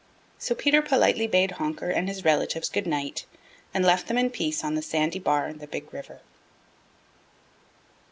[0.39, 3.27] So Peter politely bade Honker and his relatives good night
[3.71, 6.21] and left them in peace on the sandy bar in the Big River.